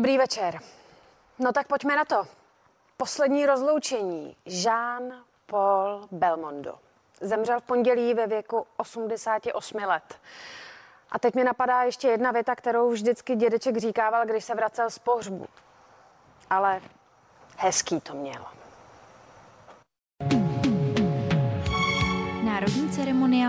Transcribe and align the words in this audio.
večer. 0.00 0.58
No 1.38 1.52
tak 1.52 1.66
pojďme 1.66 1.96
na 1.96 2.04
to. 2.04 2.26
Poslední 2.96 3.46
rozloučení. 3.46 4.36
Jean-Paul 4.46 6.08
Belmondo. 6.10 6.78
Zemřel 7.20 7.60
v 7.60 7.64
pondělí 7.64 8.14
ve 8.14 8.26
věku 8.26 8.66
88 8.76 9.78
let. 9.78 10.20
A 11.10 11.18
teď 11.18 11.34
mi 11.34 11.44
napadá 11.44 11.82
ještě 11.82 12.08
jedna 12.08 12.30
věta, 12.30 12.54
kterou 12.54 12.90
vždycky 12.90 13.36
dědeček 13.36 13.76
říkával, 13.76 14.26
když 14.26 14.44
se 14.44 14.54
vracel 14.54 14.90
z 14.90 14.98
pohřbu. 14.98 15.46
Ale 16.50 16.80
hezký 17.56 18.00
to 18.00 18.14
měl. 18.14 18.46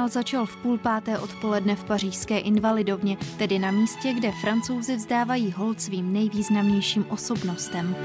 Ceremoniál 0.07 0.09
začal 0.09 0.45
v 0.45 0.55
půl 0.57 0.77
páté 0.77 1.19
odpoledne 1.19 1.75
v 1.75 1.83
pařížské 1.83 2.39
invalidovně, 2.39 3.17
tedy 3.37 3.59
na 3.59 3.71
místě, 3.71 4.13
kde 4.13 4.31
francouzi 4.31 4.95
vzdávají 4.95 5.51
hold 5.51 5.81
svým 5.81 6.13
nejvýznamnějším 6.13 7.05
osobnostem. 7.09 7.95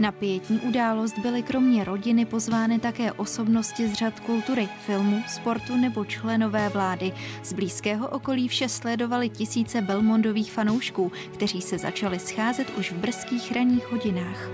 Na 0.00 0.12
pětní 0.12 0.60
událost 0.60 1.18
byly 1.18 1.42
kromě 1.42 1.84
rodiny 1.84 2.24
pozvány 2.24 2.78
také 2.78 3.12
osobnosti 3.12 3.88
z 3.88 3.92
řad 3.92 4.20
kultury, 4.20 4.68
filmu, 4.86 5.22
sportu 5.28 5.76
nebo 5.76 6.04
členové 6.04 6.68
vlády. 6.68 7.12
Z 7.42 7.52
blízkého 7.52 8.08
okolí 8.08 8.48
vše 8.48 8.68
sledovali 8.68 9.28
tisíce 9.28 9.82
Belmondových 9.82 10.52
fanoušků, 10.52 11.12
kteří 11.34 11.60
se 11.60 11.78
začali 11.78 12.18
scházet 12.18 12.70
už 12.78 12.92
v 12.92 12.96
brzkých 12.96 13.52
ranních 13.52 13.92
hodinách. 13.92 14.48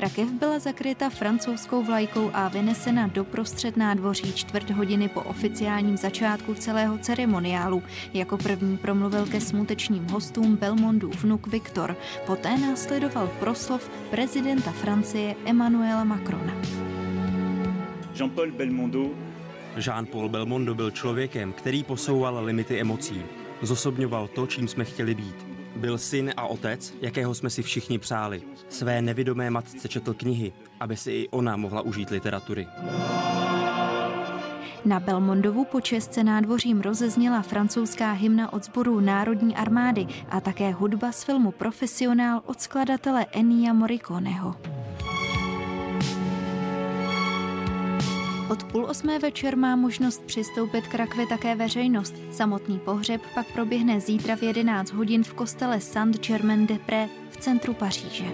Rakev 0.00 0.30
byla 0.30 0.58
zakryta 0.58 1.10
francouzskou 1.10 1.82
vlajkou 1.82 2.30
a 2.34 2.48
vynesena 2.48 3.06
do 3.06 3.24
prostřed 3.24 3.76
nádvoří 3.76 4.32
čtvrt 4.32 4.70
hodiny 4.70 5.08
po 5.08 5.20
oficiálním 5.20 5.96
začátku 5.96 6.54
celého 6.54 6.98
ceremoniálu. 6.98 7.82
Jako 8.14 8.38
první 8.38 8.76
promluvil 8.76 9.26
ke 9.26 9.40
smutečným 9.40 10.08
hostům 10.08 10.56
Belmondův 10.56 11.24
vnuk 11.24 11.46
Viktor. 11.46 11.96
Poté 12.26 12.58
následoval 12.58 13.30
proslov 13.38 13.90
prezidenta 14.10 14.70
Francie 14.70 15.34
Emmanuela 15.44 16.04
Macrona. 16.04 16.52
Jean-Paul 18.14 18.52
Belmondo 18.52 19.10
Jean-Paul 19.76 20.28
Belmondo 20.28 20.74
byl 20.74 20.90
člověkem, 20.90 21.52
který 21.52 21.84
posouval 21.84 22.44
limity 22.44 22.80
emocí. 22.80 23.22
Zosobňoval 23.62 24.28
to, 24.28 24.46
čím 24.46 24.68
jsme 24.68 24.84
chtěli 24.84 25.14
být. 25.14 25.47
Byl 25.76 25.98
syn 25.98 26.32
a 26.36 26.46
otec, 26.46 26.94
jakého 27.00 27.34
jsme 27.34 27.50
si 27.50 27.62
všichni 27.62 27.98
přáli. 27.98 28.42
Své 28.68 29.02
nevidomé 29.02 29.50
matce 29.50 29.88
četl 29.88 30.14
knihy, 30.14 30.52
aby 30.80 30.96
si 30.96 31.10
i 31.10 31.28
ona 31.28 31.56
mohla 31.56 31.82
užít 31.82 32.10
literatury. 32.10 32.66
Na 34.84 35.00
Belmondovu 35.00 35.64
počest 35.64 36.16
nádvořím 36.22 36.80
rozezněla 36.80 37.42
francouzská 37.42 38.12
hymna 38.12 38.52
od 38.52 38.64
sboru 38.64 39.00
Národní 39.00 39.56
armády 39.56 40.06
a 40.28 40.40
také 40.40 40.72
hudba 40.72 41.12
z 41.12 41.24
filmu 41.24 41.50
Profesionál 41.50 42.42
od 42.46 42.60
skladatele 42.60 43.26
Ennio 43.32 43.74
Morriconeho. 43.74 44.54
Od 48.50 48.64
půl 48.64 48.84
osmé 48.84 49.18
večer 49.18 49.56
má 49.56 49.76
možnost 49.76 50.22
přistoupit 50.26 50.88
k 50.88 50.94
rakvi 50.94 51.26
také 51.26 51.54
veřejnost. 51.54 52.14
Samotný 52.30 52.78
pohřeb 52.78 53.20
pak 53.34 53.46
proběhne 53.52 54.00
zítra 54.00 54.36
v 54.36 54.42
11 54.42 54.92
hodin 54.92 55.24
v 55.24 55.34
kostele 55.34 55.80
Saint-Germain-des-Prés 55.80 57.08
v 57.30 57.36
centru 57.36 57.74
Paříže. 57.74 58.24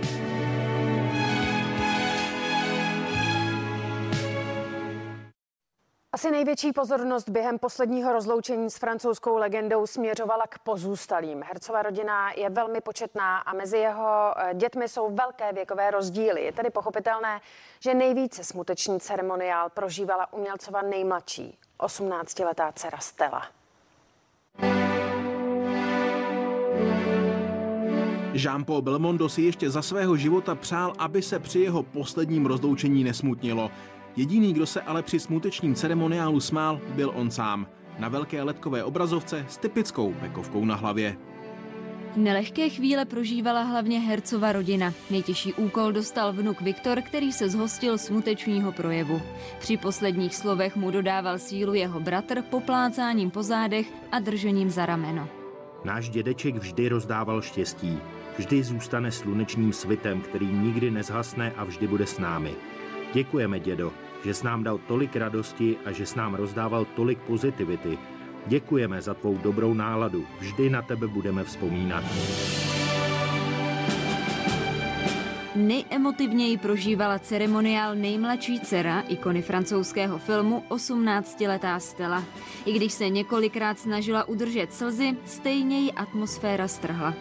Asi 6.25 6.31
největší 6.31 6.73
pozornost 6.73 7.29
během 7.29 7.59
posledního 7.59 8.13
rozloučení 8.13 8.71
s 8.71 8.77
francouzskou 8.77 9.37
legendou 9.37 9.87
směřovala 9.87 10.47
k 10.49 10.59
pozůstalým. 10.59 11.43
Hercová 11.43 11.83
rodina 11.83 12.33
je 12.37 12.51
velmi 12.51 12.81
početná 12.81 13.39
a 13.39 13.53
mezi 13.53 13.79
jeho 13.79 14.35
eh, 14.37 14.55
dětmi 14.55 14.89
jsou 14.89 15.15
velké 15.15 15.53
věkové 15.53 15.91
rozdíly. 15.91 16.45
Je 16.45 16.53
tedy 16.53 16.71
pochopitelné, 16.71 17.41
že 17.81 17.95
nejvíce 17.95 18.45
smutečný 18.45 19.01
ceremoniál 19.01 19.71
prožívala 19.71 20.33
umělcova 20.33 20.83
nejmladší, 20.83 21.59
18-letá 21.79 22.73
dcera 22.73 22.99
Stella. 22.99 23.47
Jean-Paul 28.33 28.83
Belmondo 28.83 29.29
si 29.29 29.43
ještě 29.43 29.71
za 29.71 29.83
svého 29.83 30.17
života 30.17 30.55
přál, 30.55 30.93
aby 30.99 31.23
se 31.23 31.39
při 31.39 31.59
jeho 31.59 31.83
posledním 31.83 32.47
rozloučení 32.47 33.05
nesmutnilo. 33.05 33.71
Jediný, 34.17 34.53
kdo 34.53 34.67
se 34.67 34.81
ale 34.81 35.03
při 35.03 35.21
smutečním 35.21 35.75
ceremoniálu 35.75 36.41
smál, 36.41 36.81
byl 36.89 37.13
on 37.15 37.31
sám. 37.31 37.67
Na 37.99 38.09
velké 38.09 38.43
letkové 38.43 38.85
obrazovce 38.85 39.47
s 39.49 39.57
typickou 39.57 40.15
bekovkou 40.21 40.65
na 40.65 40.75
hlavě. 40.75 41.17
Nelehké 42.17 42.69
chvíle 42.69 43.05
prožívala 43.05 43.63
hlavně 43.63 44.01
hercova 44.01 44.53
rodina. 44.53 44.93
Nejtěžší 45.11 45.53
úkol 45.53 45.93
dostal 45.93 46.33
vnuk 46.33 46.61
Viktor, 46.61 47.03
který 47.03 47.33
se 47.33 47.49
zhostil 47.49 47.99
smutečního 47.99 48.73
projevu. 48.73 49.23
Při 49.59 49.77
posledních 49.77 50.35
slovech 50.35 50.77
mu 50.77 50.91
dodával 50.91 51.39
sílu 51.39 51.75
jeho 51.75 52.01
bratr 52.01 52.43
poplácáním 52.43 53.31
po 53.31 53.43
zádech 53.43 53.87
a 54.13 54.19
držením 54.19 54.71
za 54.71 54.87
rameno. 54.87 55.29
Náš 55.85 56.09
dědeček 56.09 56.55
vždy 56.55 56.89
rozdával 56.89 57.43
štěstí. 57.43 57.99
Vždy 58.39 58.63
zůstane 58.63 59.11
slunečním 59.11 59.73
svitem, 59.73 60.21
který 60.21 60.47
nikdy 60.47 60.91
nezhasne 60.91 61.53
a 61.57 61.65
vždy 61.65 61.87
bude 61.87 62.07
s 62.07 62.19
námi. 62.19 62.55
Děkujeme, 63.15 63.61
dědo, 63.61 63.93
že 64.25 64.35
jsi 64.35 64.47
nám 64.47 64.65
dal 64.65 64.79
tolik 64.79 65.17
radosti 65.17 65.77
a 65.85 65.93
že 65.93 66.07
jsi 66.07 66.19
nám 66.19 66.35
rozdával 66.35 66.85
tolik 66.85 67.19
pozitivity. 67.19 67.99
Děkujeme 68.47 69.03
za 69.03 69.15
tvou 69.15 69.39
dobrou 69.39 69.75
náladu. 69.75 70.27
Vždy 70.39 70.71
na 70.71 70.83
tebe 70.83 71.07
budeme 71.07 71.45
vzpomínat. 71.45 72.05
Nejemotivněji 75.55 76.59
prožívala 76.59 77.19
ceremoniál 77.19 77.95
nejmladší 77.95 78.61
dcera 78.61 79.01
ikony 79.01 79.43
francouzského 79.43 80.19
filmu 80.19 80.63
18-letá 80.69 81.79
Stella. 81.79 82.25
I 82.67 82.73
když 82.73 82.93
se 82.93 83.09
několikrát 83.09 83.79
snažila 83.79 84.29
udržet 84.29 84.75
slzy, 84.75 85.17
stejně 85.25 85.81
ji 85.81 85.93
atmosféra 85.93 86.69
strhla. 86.69 87.15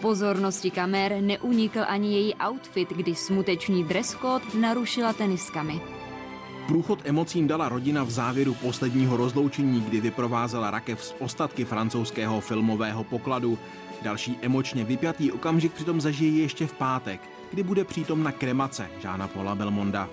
Pozornosti 0.00 0.70
kamer 0.70 1.16
neunikl 1.20 1.80
ani 1.86 2.14
její 2.14 2.34
outfit, 2.34 2.90
kdy 2.90 3.14
smutečný 3.14 3.84
dress 3.84 4.16
code 4.20 4.44
narušila 4.54 5.12
teniskami. 5.12 5.97
Průchod 6.68 7.00
emocím 7.04 7.48
dala 7.48 7.68
rodina 7.68 8.04
v 8.04 8.10
závěru 8.10 8.54
posledního 8.54 9.16
rozloučení, 9.16 9.80
kdy 9.80 10.00
vyprovázela 10.00 10.70
rakev 10.70 11.04
z 11.04 11.14
ostatky 11.18 11.64
francouzského 11.64 12.40
filmového 12.40 13.04
pokladu. 13.04 13.58
Další 14.02 14.38
emočně 14.42 14.84
vypjatý 14.84 15.32
okamžik 15.32 15.72
přitom 15.72 16.00
zažije 16.00 16.42
ještě 16.42 16.66
v 16.66 16.72
pátek, 16.72 17.20
kdy 17.50 17.62
bude 17.62 17.84
přítomna 17.84 18.32
kremace 18.32 18.90
Žána 19.00 19.28
Paula 19.28 19.54
Belmonda. 19.54 20.08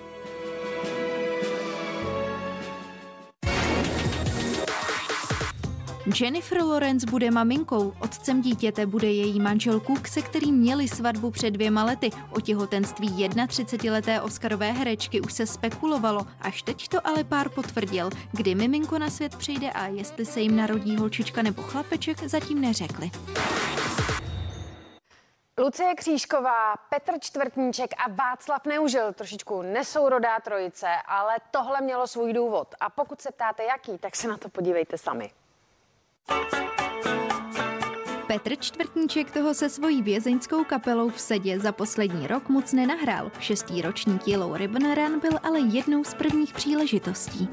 Jennifer 6.14 6.62
Lawrence 6.62 7.06
bude 7.10 7.30
maminkou, 7.30 7.92
otcem 8.00 8.42
dítěte 8.42 8.86
bude 8.86 9.06
její 9.06 9.40
manžel 9.40 9.80
Cook, 9.80 10.08
se 10.08 10.22
kterým 10.22 10.54
měli 10.54 10.88
svatbu 10.88 11.30
před 11.30 11.50
dvěma 11.50 11.84
lety. 11.84 12.10
O 12.36 12.40
těhotenství 12.40 13.08
31-leté 13.08 14.20
Oscarové 14.20 14.72
herečky 14.72 15.20
už 15.20 15.32
se 15.32 15.46
spekulovalo, 15.46 16.26
až 16.40 16.62
teď 16.62 16.88
to 16.88 17.06
ale 17.06 17.24
pár 17.24 17.48
potvrdil. 17.48 18.10
Kdy 18.32 18.54
miminko 18.54 18.98
na 18.98 19.10
svět 19.10 19.36
přijde 19.36 19.70
a 19.70 19.86
jestli 19.86 20.26
se 20.26 20.40
jim 20.40 20.56
narodí 20.56 20.96
holčička 20.96 21.42
nebo 21.42 21.62
chlapeček, 21.62 22.22
zatím 22.22 22.60
neřekli. 22.60 23.10
Lucie 25.58 25.94
Křížková, 25.94 26.74
Petr 26.90 27.12
Čtvrtníček 27.20 27.90
a 27.98 28.10
Václav 28.10 28.66
Neužil, 28.66 29.12
trošičku 29.12 29.62
nesourodá 29.62 30.40
trojice, 30.40 30.88
ale 31.06 31.36
tohle 31.50 31.80
mělo 31.80 32.06
svůj 32.06 32.32
důvod. 32.32 32.74
A 32.80 32.90
pokud 32.90 33.20
se 33.20 33.32
ptáte 33.32 33.64
jaký, 33.64 33.98
tak 33.98 34.16
se 34.16 34.28
na 34.28 34.36
to 34.36 34.48
podívejte 34.48 34.98
sami. 34.98 35.30
Petr 38.26 38.56
Čtvrtníček 38.60 39.30
toho 39.30 39.54
se 39.54 39.68
svojí 39.68 40.02
vězeňskou 40.02 40.64
kapelou 40.64 41.10
v 41.10 41.20
sedě 41.20 41.60
za 41.60 41.72
poslední 41.72 42.26
rok 42.26 42.48
moc 42.48 42.72
nenahrál. 42.72 43.30
Šestý 43.40 43.82
ročník 43.82 44.28
Yellow 44.28 44.56
Ribbon 44.56 44.94
Run 44.94 45.20
byl 45.20 45.38
ale 45.42 45.60
jednou 45.60 46.04
z 46.04 46.14
prvních 46.14 46.54
příležitostí. 46.54 47.48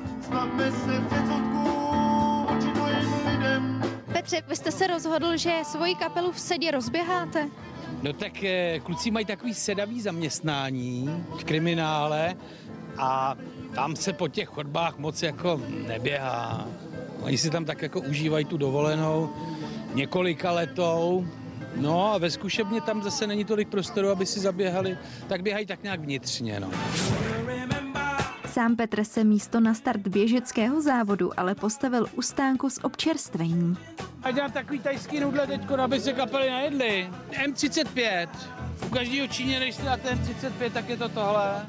Petře, 4.13 4.41
vy 4.47 4.55
jste 4.55 4.71
se 4.71 4.87
rozhodl, 4.87 5.37
že 5.37 5.51
svoji 5.63 5.95
kapelu 5.95 6.31
v 6.31 6.39
sedě 6.39 6.71
rozběháte? 6.71 7.49
No 8.01 8.13
tak 8.13 8.43
eh, 8.43 8.79
kluci 8.79 9.11
mají 9.11 9.25
takový 9.25 9.53
sedavý 9.53 10.01
zaměstnání 10.01 11.25
v 11.39 11.43
kriminále 11.43 12.35
a 12.97 13.35
tam 13.75 13.95
se 13.95 14.13
po 14.13 14.27
těch 14.27 14.49
chodbách 14.49 14.97
moc 14.97 15.23
jako 15.23 15.61
neběhá. 15.87 16.67
Oni 17.23 17.37
si 17.37 17.49
tam 17.49 17.65
tak 17.65 17.81
jako 17.81 18.01
užívají 18.01 18.45
tu 18.45 18.57
dovolenou 18.57 19.29
několika 19.93 20.51
letou, 20.51 21.25
No 21.75 22.13
a 22.13 22.17
ve 22.17 22.31
zkušebně 22.31 22.81
tam 22.81 23.03
zase 23.03 23.27
není 23.27 23.45
tolik 23.45 23.67
prostoru, 23.67 24.09
aby 24.09 24.25
si 24.25 24.39
zaběhali, 24.39 24.97
tak 25.27 25.41
běhají 25.41 25.65
tak 25.65 25.83
nějak 25.83 25.99
vnitřně. 25.99 26.59
No. 26.59 26.69
Sám 28.51 28.75
Petr 28.75 29.03
se 29.03 29.23
místo 29.23 29.59
na 29.59 29.73
start 29.73 30.07
běžeckého 30.07 30.81
závodu 30.81 31.39
ale 31.39 31.55
postavil 31.55 32.07
u 32.15 32.21
stánku 32.21 32.69
s 32.69 32.83
občerstvením. 32.83 33.77
A 34.23 34.31
dělám 34.31 34.51
takový 34.51 34.79
tajský 34.79 35.19
nudle 35.19 35.47
teďko, 35.47 35.73
aby 35.73 35.99
se 35.99 36.13
kapely 36.13 36.49
najedly. 36.49 37.09
M35. 37.45 38.27
U 38.85 38.89
každého 38.89 39.27
Číně, 39.27 39.59
než 39.59 39.75
si 39.75 39.83
na 39.83 39.97
ten 39.97 40.19
35, 40.19 40.73
tak 40.73 40.89
je 40.89 40.97
to 40.97 41.09
tohle. 41.09 41.65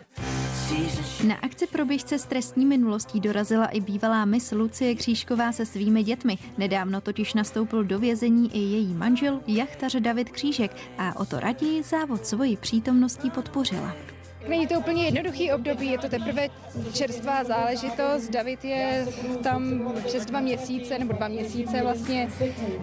Na 1.26 1.34
akci 1.34 1.66
pro 1.66 1.84
běžce 1.84 2.18
s 2.18 2.24
trestní 2.26 2.66
minulostí 2.66 3.20
dorazila 3.20 3.66
i 3.66 3.80
bývalá 3.80 4.24
mis 4.24 4.52
Lucie 4.52 4.94
Křížková 4.94 5.52
se 5.52 5.66
svými 5.66 6.02
dětmi. 6.02 6.38
Nedávno 6.58 7.00
totiž 7.00 7.34
nastoupil 7.34 7.84
do 7.84 7.98
vězení 7.98 8.56
i 8.56 8.58
její 8.58 8.94
manžel, 8.94 9.40
jachtař 9.46 9.96
David 10.00 10.30
Křížek 10.30 10.76
a 10.98 11.20
o 11.20 11.24
to 11.24 11.40
raději 11.40 11.82
závod 11.82 12.26
svoji 12.26 12.56
přítomností 12.56 13.30
podpořila. 13.30 14.13
Není 14.48 14.66
to 14.66 14.74
úplně 14.74 15.04
jednoduchý 15.04 15.52
období, 15.52 15.90
je 15.90 15.98
to 15.98 16.08
teprve 16.08 16.48
čerstvá 16.92 17.44
záležitost. 17.44 18.28
David 18.30 18.64
je 18.64 19.06
tam 19.42 19.92
přes 20.06 20.26
dva 20.26 20.40
měsíce, 20.40 20.98
nebo 20.98 21.12
dva 21.12 21.28
měsíce 21.28 21.82
vlastně, 21.82 22.28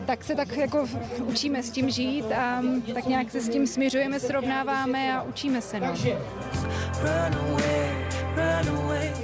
tak 0.06 0.24
se 0.24 0.36
tak 0.36 0.58
jako 0.58 0.88
učíme 1.24 1.64
s 1.64 1.72
tím 1.72 1.90
žít 1.90 2.32
a 2.32 2.62
tak 2.94 3.06
nějak 3.06 3.32
se 3.32 3.42
s 3.42 3.50
tím 3.50 3.68
směřujeme, 3.68 4.20
srovnáváme 4.20 5.14
a 5.14 5.22
učíme 5.22 5.62
se. 5.62 5.80
No. 5.80 5.94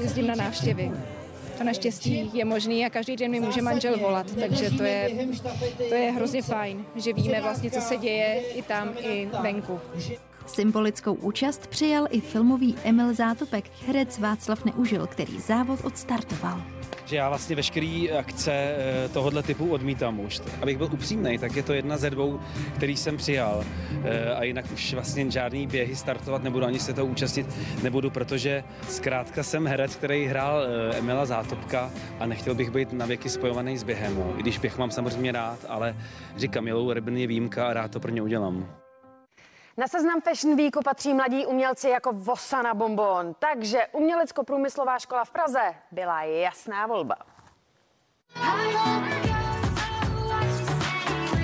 Jezdím 0.01 0.27
na 0.27 0.35
návštěvy. 0.35 0.91
To 1.57 1.63
naštěstí 1.63 2.31
je 2.33 2.45
možný 2.45 2.85
a 2.85 2.89
každý 2.89 3.15
den 3.15 3.31
mi 3.31 3.39
může 3.39 3.61
manžel 3.61 3.99
volat, 3.99 4.35
takže 4.39 4.71
to 4.71 4.83
je, 4.83 5.09
to 5.89 5.95
je 5.95 6.11
hrozně 6.11 6.41
fajn, 6.41 6.85
že 6.95 7.13
víme 7.13 7.41
vlastně, 7.41 7.71
co 7.71 7.81
se 7.81 7.97
děje 7.97 8.41
i 8.55 8.61
tam, 8.61 8.93
i 8.99 9.29
venku. 9.41 9.79
Symbolickou 10.47 11.13
účast 11.13 11.67
přijal 11.67 12.07
i 12.09 12.21
filmový 12.21 12.75
Emil 12.83 13.13
Zátopek, 13.13 13.65
herec 13.87 14.19
Václav 14.19 14.65
Neužil, 14.65 15.07
který 15.07 15.39
závod 15.39 15.85
odstartoval. 15.85 16.61
Že 17.05 17.15
já 17.15 17.29
vlastně 17.29 17.55
veškerý 17.55 18.11
akce 18.11 18.51
eh, 18.51 19.09
tohohle 19.09 19.43
typu 19.43 19.69
odmítám 19.69 20.19
už. 20.19 20.41
Abych 20.61 20.77
byl 20.77 20.89
upřímný, 20.93 21.37
tak 21.37 21.55
je 21.55 21.63
to 21.63 21.73
jedna 21.73 21.97
ze 21.97 22.09
dvou, 22.09 22.39
který 22.75 22.97
jsem 22.97 23.17
přijal. 23.17 23.63
Eh, 24.03 24.35
a 24.35 24.43
jinak 24.43 24.65
už 24.73 24.93
vlastně 24.93 25.31
žádný 25.31 25.67
běhy 25.67 25.95
startovat 25.95 26.43
nebudu, 26.43 26.65
ani 26.65 26.79
se 26.79 26.93
toho 26.93 27.07
účastnit 27.07 27.47
nebudu, 27.83 28.09
protože 28.09 28.63
zkrátka 28.89 29.43
jsem 29.43 29.67
herec, 29.67 29.95
který 29.95 30.25
hrál 30.25 30.63
eh, 30.63 30.97
Emila 30.97 31.25
Zátopka 31.25 31.91
a 32.19 32.25
nechtěl 32.25 32.55
bych 32.55 32.71
být 32.71 32.93
na 32.93 33.05
věky 33.05 33.29
spojovaný 33.29 33.77
s 33.77 33.83
během. 33.83 34.23
I 34.37 34.41
když 34.41 34.57
běh 34.57 34.77
mám 34.77 34.91
samozřejmě 34.91 35.31
rád, 35.31 35.59
ale 35.69 35.95
říkám, 36.37 36.67
Yellow 36.67 36.91
Ribbon 36.91 37.17
je 37.17 37.27
výjimka 37.27 37.67
a 37.67 37.73
rád 37.73 37.91
to 37.91 37.99
pro 37.99 38.11
ně 38.11 38.21
udělám. 38.21 38.76
Na 39.77 39.87
seznam 39.87 40.21
Fashion 40.21 40.57
Weeku 40.57 40.81
patří 40.83 41.13
mladí 41.13 41.45
umělci 41.45 41.89
jako 41.89 42.13
vosa 42.13 42.61
na 42.61 42.73
bonbon, 42.73 43.35
takže 43.39 43.87
umělecko-průmyslová 43.91 44.99
škola 44.99 45.25
v 45.25 45.31
Praze 45.31 45.73
byla 45.91 46.23
jasná 46.23 46.87
volba. 46.87 47.15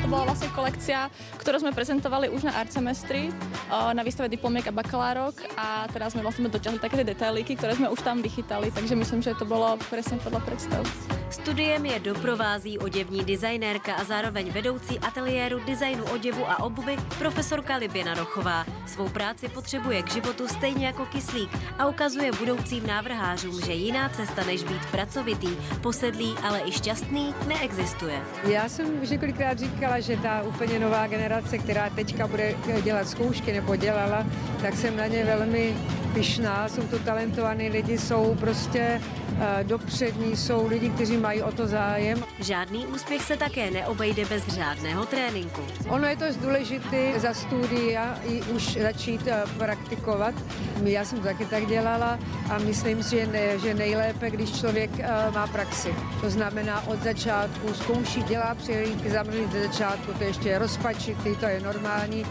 To 0.01 0.07
bola 0.09 0.25
vlastne 0.33 0.50
kolekcia, 0.50 1.13
ktorú 1.38 1.62
sme 1.62 1.77
prezentovali 1.77 2.33
už 2.33 2.50
na 2.50 2.57
art 2.57 2.74
semestri, 2.74 3.30
na 3.69 4.01
výstave 4.01 4.30
diplomiek 4.33 4.65
a 4.65 4.74
bakalárok 4.74 5.38
a 5.53 5.85
teraz 5.94 6.18
sme 6.18 6.25
vlastne 6.25 6.50
dotiahli 6.50 6.81
také 6.81 7.06
tie 7.06 7.13
detailíky, 7.13 7.53
ktoré 7.53 7.77
sme 7.77 7.94
už 7.94 8.01
tam 8.01 8.25
vychytali, 8.25 8.74
takže 8.74 8.97
myslím, 8.97 9.21
že 9.21 9.38
to 9.38 9.45
bolo 9.45 9.77
presne 9.94 10.18
podľa 10.18 10.41
predstav. 10.41 10.81
Studiem 11.33 11.85
je 11.85 12.00
doprovází 12.00 12.80
oděvní 12.80 13.25
designérka 13.25 13.94
a 13.94 14.03
zároveň 14.03 14.51
vedoucí 14.51 15.00
ateliéru 15.00 15.59
designu 15.65 16.03
oděvu 16.03 16.50
a 16.50 16.63
obuvy 16.63 16.97
profesorka 17.19 17.75
Liběna 17.75 18.13
Rochová. 18.13 18.65
Svou 18.88 19.09
práci 19.09 19.50
potřebuje 19.50 20.01
k 20.03 20.12
životu 20.12 20.47
stejně 20.47 20.85
jako 20.85 21.06
kyslík 21.06 21.50
a 21.80 21.88
ukazuje 21.88 22.31
budoucím 22.31 22.88
návrhářům, 22.88 23.62
že 23.62 23.71
jiná 23.74 24.09
cesta 24.09 24.44
než 24.44 24.63
být 24.63 24.85
pracovitý, 24.91 25.57
posedlý, 25.81 26.35
ale 26.44 26.62
i 26.65 26.71
šťastný 26.71 27.35
neexistuje. 27.47 28.21
Já 28.44 28.69
jsem 28.69 29.01
už 29.01 29.09
několikrát 29.09 29.59
říkala, 29.59 30.00
že 30.00 30.18
ta 30.18 30.41
úplně 30.41 30.80
nová 30.80 31.07
generace, 31.07 31.57
která 31.57 31.89
teďka 31.89 32.27
bude 32.27 32.56
dělat 32.83 33.07
zkoušky 33.07 33.53
nebo 33.53 33.75
dělala, 33.75 34.25
tak 34.62 34.75
jsem 34.75 34.97
na 34.97 35.07
ně 35.07 35.25
velmi 35.25 35.75
pyšná. 36.13 36.69
Jsou 36.69 36.81
to 36.81 37.00
talentovaní 37.00 37.69
lidi, 37.69 37.98
jsou 37.98 38.36
prostě 38.39 39.01
uh, 39.31 39.38
dopřední, 39.63 40.38
jsou 40.38 40.68
lidi, 40.68 40.89
kteří 40.89 41.18
mají 41.18 41.42
o 41.42 41.51
to 41.51 41.68
zájem. 41.68 42.24
Žádný 42.39 42.88
úspěch 42.88 43.21
se 43.21 43.38
také 43.38 43.71
neobejde 43.71 44.25
bez 44.25 44.48
řádného 44.48 45.06
tréninku. 45.06 45.62
Ono 45.89 46.07
je 46.07 46.18
to 46.18 46.25
důležité 46.42 47.19
za 47.19 47.33
studia 47.33 48.19
i 48.27 48.42
už 48.42 48.77
začít 48.81 49.21
uh, 49.21 49.51
praktikovat. 49.57 50.36
Já 50.83 51.06
jsem 51.06 51.18
to 51.18 51.24
taky 51.24 51.45
tak 51.45 51.65
dělala 51.65 52.19
a 52.50 52.57
myslím 52.57 53.04
si, 53.04 53.16
že, 53.16 53.27
ne, 53.27 53.59
že 53.59 53.74
nejlépe, 53.74 54.31
když 54.31 54.59
člověk 54.59 54.92
uh, 54.92 55.33
má 55.36 55.48
praxi. 55.48 55.95
To 56.21 56.30
znamená 56.30 56.88
od 56.88 57.04
začátku 57.04 57.74
zkouší, 57.74 58.24
dělá 58.24 58.56
přehlídky, 58.56 59.12
zamrzlí 59.12 59.48
ze 59.51 59.62
začátku, 59.68 60.13
to 60.13 60.24
ještě 60.24 60.50
je 60.50 60.59
rozpačitý, 60.59 61.36
to 61.36 61.45
je 61.45 61.59
normální. 61.59 62.25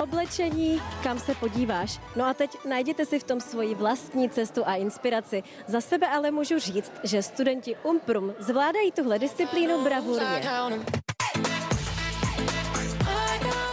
Oblečení, 0.00 0.82
kam 1.02 1.18
se 1.18 1.34
podíváš. 1.34 2.00
No 2.16 2.24
a 2.24 2.34
teď 2.34 2.50
najděte 2.68 3.06
si 3.06 3.18
v 3.18 3.24
tom 3.24 3.40
svoji 3.40 3.74
vlastní 3.74 4.30
cestu 4.30 4.62
a 4.66 4.74
inspiraci. 4.74 5.42
Za 5.66 5.80
sebe 5.80 6.08
ale 6.08 6.30
můžu 6.30 6.58
říct, 6.58 6.92
že 7.02 7.22
studenti 7.22 7.76
Umprum 7.82 8.34
zvládají 8.38 8.92
tuhle 8.92 9.18
disciplínu 9.18 9.84
bravurně. 9.84 10.42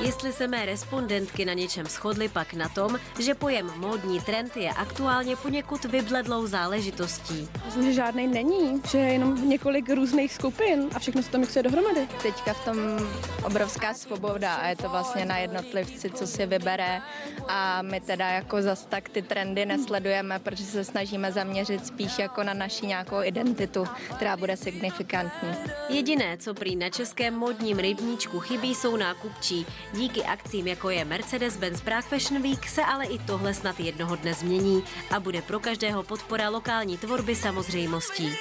Jestli 0.04 0.34
se 0.34 0.48
mé 0.48 0.66
respondentky 0.66 1.46
na 1.46 1.54
něčem 1.54 1.86
shodly, 1.86 2.30
pak 2.30 2.54
na 2.54 2.70
tom, 2.70 3.00
že 3.20 3.36
pojem 3.36 3.72
módní 3.78 4.22
trend 4.22 4.58
je 4.58 4.70
aktuálně 4.70 5.36
poněkud 5.36 5.86
vybledlou 5.86 6.48
záležitostí. 6.48 7.50
Myslím, 7.66 7.84
že 7.84 7.94
žádný 7.94 8.28
není, 8.28 8.82
že 8.92 8.98
je 8.98 9.14
jenom 9.14 9.50
několik 9.50 9.90
různých 9.90 10.34
skupin 10.34 10.90
a 10.96 11.00
všechno 11.00 11.24
se 11.24 11.32
to 11.32 11.38
mixuje 11.38 11.64
dohromady. 11.64 12.08
Teďka 12.22 12.54
v 12.54 12.66
tom 12.66 12.78
obrovská 13.44 13.94
svoboda 13.94 14.56
a 14.56 14.68
je 14.68 14.76
to 14.76 14.90
vlastně 14.90 15.26
na 15.26 15.38
jednotlivci, 15.38 16.10
co 16.10 16.28
si 16.28 16.46
vybere 16.46 17.02
a 17.48 17.82
my 17.82 18.02
teda 18.02 18.30
jako 18.30 18.62
zas 18.62 18.86
tak 18.86 19.10
ty 19.10 19.22
trendy 19.22 19.66
nesledujeme, 19.66 20.40
protože 20.40 20.64
se 20.64 20.84
snažíme 20.84 21.32
zaměřit 21.32 21.88
spíš 21.88 22.20
jako 22.20 22.44
na 22.44 22.54
naši 22.54 22.88
nějakou 22.88 23.24
identitu, 23.24 23.88
která 24.16 24.38
bude 24.38 24.58
signifikantní. 24.58 25.50
Jediné, 25.90 26.38
co 26.38 26.54
prý 26.54 26.76
na 26.76 26.90
českém 26.90 27.34
modním 27.34 27.80
rybníčku 27.80 28.40
chybí, 28.40 28.76
jsou 28.76 28.96
nákupčí. 28.96 29.66
Díky 29.94 30.24
akcím, 30.24 30.68
jako 30.68 30.90
je 30.90 31.06
Mercedes-Benz 31.06 31.84
Prague 31.84 32.10
Fashion 32.10 32.42
Week, 32.42 32.68
se 32.68 32.86
ale 32.86 33.06
i 33.06 33.20
tohle 33.20 33.54
snad 33.54 33.80
jednoho 33.80 34.16
dne 34.16 34.34
změní 34.34 34.84
a 35.16 35.20
bude 35.20 35.42
pro 35.42 35.60
každého 35.60 36.04
podpora 36.04 36.50
lokální 36.50 36.98
tvorby 36.98 37.36
samozřejmostí. 37.36 38.36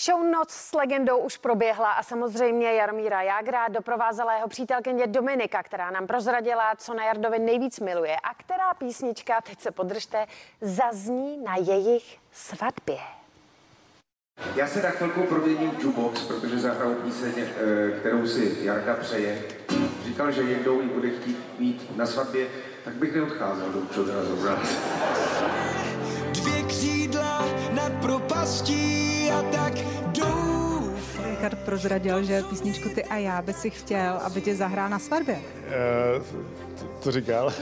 Show 0.00 0.24
Noc 0.30 0.50
s 0.50 0.72
legendou 0.72 1.18
už 1.18 1.36
proběhla 1.36 1.92
a 1.92 2.02
samozřejmě 2.02 2.72
Jarmíra 2.72 3.22
Jágra 3.22 3.68
doprovázela 3.68 4.34
jeho 4.34 4.48
přítelkyně 4.48 5.06
Dominika, 5.06 5.62
která 5.62 5.90
nám 5.90 6.06
prozradila, 6.06 6.74
co 6.76 6.94
na 6.94 7.04
Jardovi 7.04 7.38
nejvíc 7.38 7.80
miluje 7.80 8.16
a 8.16 8.34
která 8.34 8.74
písnička, 8.74 9.40
teď 9.40 9.60
se 9.60 9.70
podržte, 9.70 10.26
zazní 10.60 11.44
na 11.44 11.56
jejich 11.56 12.18
svatbě. 12.32 13.21
Já 14.56 14.66
se 14.66 14.82
na 14.82 14.90
chvilku 14.90 15.22
proměním 15.22 15.70
v 15.70 15.82
jukebox, 15.82 16.22
protože 16.22 16.58
zahraju 16.58 16.94
píseň, 16.94 17.32
eh, 17.38 17.90
kterou 18.00 18.26
si 18.26 18.56
Jarda 18.60 18.94
přeje. 18.94 19.38
Říkal, 20.04 20.32
že 20.32 20.42
jednou 20.42 20.80
ji 20.80 20.88
bude 20.88 21.10
chtít 21.10 21.38
mít 21.58 21.96
na 21.96 22.06
svatbě, 22.06 22.46
tak 22.84 22.94
bych 22.94 23.14
neodcházel 23.14 23.72
do 23.72 23.94
Čodra 23.94 24.24
zrovna. 24.24 24.62
Dvě 26.32 26.62
křídla 26.62 27.44
nad 27.72 27.92
propastí 27.92 29.30
a 29.30 29.42
tak. 29.42 30.01
Richard 31.52 31.64
prozradil, 31.64 32.22
že 32.22 32.42
písničku 32.42 32.88
Ty 32.88 33.04
a 33.04 33.16
já 33.16 33.42
by 33.42 33.52
si 33.52 33.70
chtěl, 33.70 34.18
aby 34.22 34.40
tě 34.40 34.54
zahrál 34.54 34.88
na 34.88 34.98
svatbě. 34.98 35.40
Uh, 36.16 36.22
to, 36.78 36.84
to 37.02 37.10
říkal. 37.10 37.52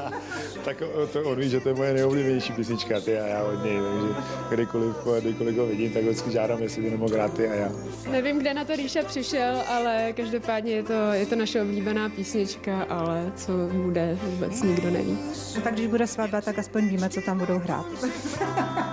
tak 0.64 0.82
to 1.12 1.22
on 1.22 1.38
ví, 1.38 1.50
že 1.50 1.60
to 1.60 1.68
je 1.68 1.74
moje 1.74 1.92
nejoblíbenější 1.92 2.52
písnička, 2.52 3.00
ty 3.00 3.18
a 3.18 3.26
já 3.26 3.42
od 3.42 3.64
něj, 3.64 3.78
takže 3.80 4.14
kdykoliv, 4.50 4.96
kdykoliv 5.20 5.56
ho 5.56 5.66
vidím, 5.66 5.92
tak 5.92 6.02
vždycky 6.02 6.30
žádám, 6.30 6.62
jestli 6.62 6.82
by 6.82 6.90
nemohl 6.90 7.14
hrát 7.14 7.34
ty 7.34 7.48
a 7.48 7.54
já. 7.54 7.68
Nevím, 8.10 8.38
kde 8.38 8.54
na 8.54 8.64
to 8.64 8.76
Ríša 8.76 9.02
přišel, 9.02 9.62
ale 9.68 10.12
každopádně 10.12 10.72
je 10.72 10.82
to, 10.82 11.12
je 11.12 11.26
to 11.26 11.36
naše 11.36 11.62
oblíbená 11.62 12.08
písnička, 12.08 12.82
ale 12.82 13.32
co 13.36 13.52
bude, 13.72 14.18
vůbec 14.22 14.62
nikdo 14.62 14.90
neví. 14.90 15.18
No 15.56 15.62
tak 15.62 15.74
když 15.74 15.86
bude 15.86 16.06
svatba, 16.06 16.40
tak 16.40 16.58
aspoň 16.58 16.88
víme, 16.88 17.10
co 17.10 17.20
tam 17.20 17.38
budou 17.38 17.58
hrát. 17.58 17.86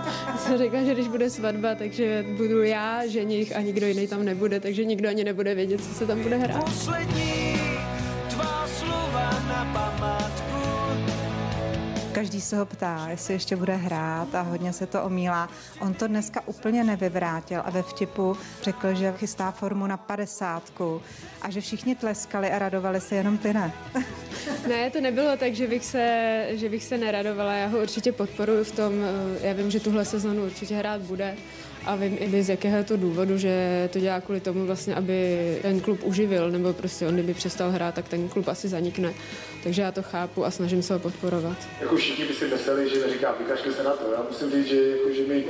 Jsem 0.49 0.57
řekla, 0.57 0.83
že 0.83 0.93
když 0.93 1.07
bude 1.07 1.29
svatba, 1.29 1.75
takže 1.75 2.25
budu 2.37 2.63
já, 2.63 3.07
ženich 3.07 3.55
a 3.55 3.61
nikdo 3.61 3.87
jiný 3.87 4.07
tam 4.07 4.23
nebude, 4.23 4.59
takže 4.59 4.85
nikdo 4.85 5.09
ani 5.09 5.23
nebude 5.23 5.55
vědět, 5.55 5.83
co 5.83 5.93
se 5.93 6.05
tam 6.07 6.23
bude 6.23 6.37
hrát. 6.37 6.63
Poslední 6.65 7.59
tvá 8.29 8.67
slova 8.67 9.29
na 9.47 9.69
památku. 9.73 9.98
Každý 12.19 12.41
se 12.41 12.57
ho 12.57 12.65
ptá, 12.65 13.07
jestli 13.09 13.33
ještě 13.33 13.55
bude 13.55 13.75
hrát 13.75 14.35
a 14.35 14.41
hodně 14.41 14.73
se 14.73 14.85
to 14.85 15.03
omílá. 15.03 15.49
On 15.81 15.93
to 15.93 16.07
dneska 16.07 16.41
úplně 16.45 16.83
nevyvrátil 16.83 17.61
a 17.65 17.69
ve 17.69 17.83
vtipu 17.83 18.37
řekl, 18.63 18.93
že 18.95 19.13
chystá 19.17 19.51
formu 19.51 19.87
na 19.87 19.97
padesátku 19.97 21.01
a 21.41 21.49
že 21.49 21.61
všichni 21.61 21.95
tleskali 21.95 22.51
a 22.51 22.59
radovali 22.59 23.01
se, 23.01 23.15
jenom 23.15 23.37
ty 23.37 23.53
ne. 23.53 23.71
Ne, 24.67 24.89
to 24.89 25.01
nebylo 25.01 25.37
tak, 25.37 25.53
že 25.55 25.67
bych, 25.67 25.85
se, 25.85 26.45
že 26.51 26.69
bych 26.69 26.83
se 26.83 26.97
neradovala. 26.97 27.53
Já 27.53 27.67
ho 27.67 27.79
určitě 27.81 28.11
podporuji 28.11 28.63
v 28.63 28.71
tom. 28.71 28.93
eh, 29.41 29.47
Já 29.47 29.53
vím, 29.53 29.71
že 29.71 29.79
tuhle 29.79 30.05
sezonu 30.05 30.43
určitě 30.45 30.75
hrát 30.75 31.01
bude 31.01 31.35
a 31.85 31.95
vím 31.95 32.17
i 32.19 32.43
z 32.43 32.49
jakého 32.49 32.83
to 32.83 32.97
důvodu, 32.97 33.37
že 33.37 33.89
to 33.93 33.99
dělá 33.99 34.21
kvůli 34.21 34.39
tomu 34.39 34.65
vlastně, 34.65 34.95
aby 34.95 35.59
ten 35.61 35.79
klub 35.79 35.99
uživil, 36.03 36.51
nebo 36.51 36.73
prostě 36.73 37.07
on 37.07 37.13
kdyby 37.13 37.33
přestal 37.33 37.71
hrát, 37.71 37.95
tak 37.95 38.07
ten 38.07 38.29
klub 38.29 38.47
asi 38.47 38.67
zanikne. 38.67 39.13
Takže 39.63 39.81
já 39.81 39.91
to 39.91 40.03
chápu 40.03 40.45
a 40.45 40.51
snažím 40.51 40.83
se 40.83 40.93
ho 40.93 40.99
podporovat. 40.99 41.57
Jako 41.81 41.95
všichni 41.95 42.25
by 42.25 42.33
si 42.33 42.47
mysleli, 42.47 42.89
že 42.89 42.99
neříká, 42.99 43.35
vykašli 43.39 43.73
se 43.73 43.83
na 43.83 43.91
to. 43.91 44.11
Já 44.11 44.23
musím 44.29 44.51
říct, 44.51 44.67
že, 44.67 44.89
jako, 44.89 45.13
že, 45.13 45.23
mi, 45.23 45.45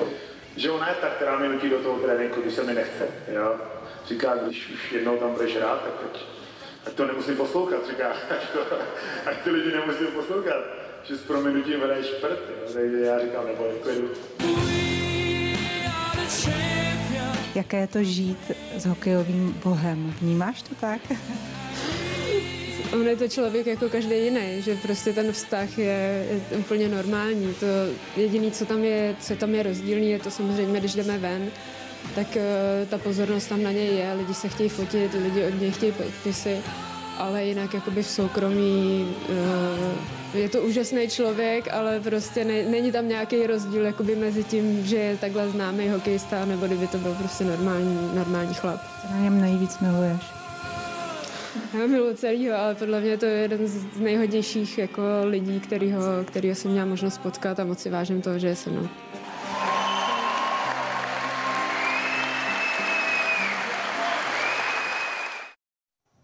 že 0.57 0.71
ona 0.71 0.89
je 0.89 0.95
ta, 0.95 1.09
která 1.09 1.39
mi 1.39 1.47
nutí 1.47 1.69
do 1.69 1.77
toho 1.77 1.99
tréninku, 1.99 2.41
když 2.41 2.53
se 2.53 2.63
mi 2.63 2.73
nechce. 2.73 3.07
Jo? 3.33 3.55
Říká, 4.07 4.35
když 4.35 4.69
už 4.73 4.91
jednou 4.91 5.17
tam 5.17 5.33
budeš 5.33 5.55
hrát, 5.55 5.83
tak, 5.83 5.93
tak, 6.01 6.21
tak 6.83 6.93
to 6.93 7.07
nemusím 7.07 7.35
poslouchat. 7.35 7.87
Říká, 7.89 8.13
ať, 8.29 8.49
to, 8.53 8.59
ať 9.25 9.37
ty 9.43 9.49
lidi 9.49 9.71
nemusí 9.71 10.03
poslouchat, 10.15 10.63
že 11.03 11.17
s 11.17 11.21
prominutím 11.21 11.81
hraješ 11.81 12.07
prd. 12.07 12.39
Takže 12.73 12.99
já 12.99 13.19
říkám, 13.19 13.47
nebo 13.47 13.63
klidu. 13.83 14.09
Jaké 17.55 17.77
je 17.77 17.87
to 17.87 18.03
žít 18.03 18.51
s 18.77 18.85
hokejovým 18.85 19.59
bohem? 19.63 20.13
Vnímáš 20.21 20.61
to 20.61 20.75
tak? 20.75 21.01
On 22.93 23.07
je 23.07 23.15
to 23.15 23.27
člověk 23.27 23.67
jako 23.67 23.89
každý 23.89 24.15
jiný, 24.15 24.61
že 24.61 24.75
prostě 24.75 25.13
ten 25.13 25.31
vztah 25.31 25.77
je, 25.77 26.25
je 26.51 26.57
úplně 26.57 26.87
normální. 26.87 27.53
To 27.59 27.65
jediné, 28.17 28.51
co 28.51 28.65
tam 28.65 28.83
je, 28.83 29.15
co 29.19 29.35
tam 29.35 29.55
je 29.55 29.63
rozdílný, 29.63 30.09
je 30.09 30.19
to 30.19 30.31
samozřejmě, 30.31 30.79
když 30.79 30.95
jdeme 30.95 31.17
ven, 31.17 31.51
tak 32.15 32.37
eh, 32.37 32.85
ta 32.89 32.97
pozornost 32.97 33.47
tam 33.47 33.63
na 33.63 33.71
něj 33.71 33.95
je, 33.95 34.13
lidi 34.13 34.33
se 34.33 34.49
chtějí 34.49 34.69
fotit, 34.69 35.13
lidi 35.13 35.43
od 35.43 35.61
něj 35.61 35.71
chtějí 35.71 35.91
podpisy, 35.91 36.57
ale 37.17 37.45
jinak 37.45 37.73
jakoby 37.73 38.03
v 38.03 38.07
soukromí 38.07 39.15
eh, 39.29 40.18
je 40.33 40.49
to 40.49 40.61
úžasný 40.61 41.07
člověk, 41.07 41.73
ale 41.73 41.99
prostě 41.99 42.45
ne, 42.45 42.63
není 42.63 42.91
tam 42.91 43.07
nějaký 43.07 43.47
rozdíl 43.47 43.85
jakoby 43.85 44.15
mezi 44.15 44.43
tím, 44.43 44.85
že 44.85 44.95
je 44.95 45.17
takhle 45.17 45.49
známý 45.49 45.89
hokejista, 45.89 46.45
nebo 46.45 46.67
kdyby 46.67 46.87
to 46.87 46.97
byl 46.97 47.15
prostě 47.19 47.43
normální, 47.43 48.11
normální 48.13 48.53
chlap. 48.53 48.81
Co 49.01 49.13
na 49.13 49.19
něm 49.19 49.41
nejvíc 49.41 49.79
miluješ? 49.79 50.21
Já 51.79 51.87
miluji 51.87 52.15
celýho, 52.15 52.55
ale 52.55 52.75
podle 52.75 53.01
mě 53.01 53.17
to 53.17 53.25
je 53.25 53.37
jeden 53.37 53.67
z 53.67 53.99
nejhodnějších 53.99 54.77
jako 54.77 55.01
lidí, 55.23 55.59
kterýho, 55.59 56.01
kterýho 56.25 56.55
jsem 56.55 56.71
měla 56.71 56.85
možnost 56.85 57.17
potkat 57.17 57.59
a 57.59 57.63
moc 57.63 57.79
si 57.79 57.89
vážím 57.89 58.21
toho, 58.21 58.39
že 58.39 58.47
je 58.47 58.55
se 58.55 58.69
mnou. 58.69 58.87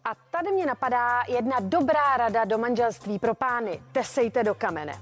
A 0.06 0.16
tady 0.32 0.52
mě 0.52 0.66
napadá 0.66 1.24
jedna 1.28 1.58
dobrá 1.60 2.18
rada 2.18 2.46
do 2.46 2.58
manželství 2.58 3.20
pro 3.20 3.36
pány. 3.36 3.82
Tesejte 3.92 4.44
do 4.44 4.56
kamene. 4.56 4.94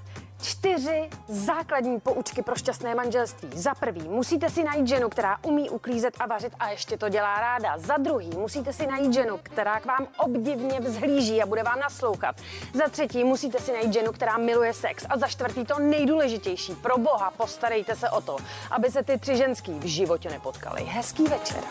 Čtyři 0.42 1.10
základní 1.28 2.00
poučky 2.00 2.42
pro 2.42 2.54
šťastné 2.54 2.94
manželství. 2.94 3.48
Za 3.54 3.74
prvý, 3.74 4.08
musíte 4.08 4.50
si 4.50 4.64
najít 4.64 4.88
ženu, 4.88 5.08
která 5.08 5.38
umí 5.42 5.70
uklízet 5.70 6.14
a 6.20 6.26
vařit 6.26 6.52
a 6.58 6.68
ještě 6.68 6.96
to 6.96 7.08
dělá 7.08 7.40
ráda. 7.40 7.78
Za 7.78 7.96
druhý, 7.96 8.30
musíte 8.36 8.72
si 8.72 8.86
najít 8.86 9.14
ženu, 9.14 9.40
která 9.42 9.80
k 9.80 9.86
vám 9.86 10.06
obdivně 10.18 10.80
vzhlíží 10.80 11.42
a 11.42 11.46
bude 11.46 11.62
vám 11.62 11.80
naslouchat. 11.80 12.36
Za 12.74 12.88
třetí, 12.88 13.24
musíte 13.24 13.58
si 13.58 13.72
najít 13.72 13.92
ženu, 13.92 14.12
která 14.12 14.36
miluje 14.36 14.72
sex. 14.72 15.06
A 15.08 15.18
za 15.18 15.28
čtvrtý, 15.28 15.64
to 15.64 15.78
nejdůležitější, 15.78 16.74
pro 16.74 16.98
boha, 16.98 17.30
postarejte 17.30 17.96
se 17.96 18.10
o 18.10 18.20
to, 18.20 18.36
aby 18.70 18.90
se 18.90 19.02
ty 19.02 19.18
tři 19.18 19.36
ženský 19.36 19.72
v 19.72 19.86
životě 19.86 20.30
nepotkali. 20.30 20.82
Hezký 20.82 21.24
večer. 21.24 21.64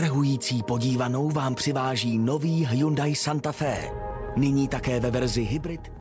Strhující 0.00 0.62
podívanou 0.62 1.28
vám 1.30 1.54
přiváží 1.54 2.18
nový 2.18 2.66
Hyundai 2.66 3.14
Santa 3.14 3.52
Fe. 3.52 3.90
Nyní 4.36 4.68
také 4.68 5.00
ve 5.00 5.10
verzi 5.10 5.42
hybrid 5.42 5.92